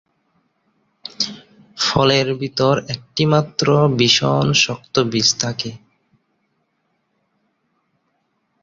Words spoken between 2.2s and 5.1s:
ভেতর একটিমাত্র ভীষণ শক্ত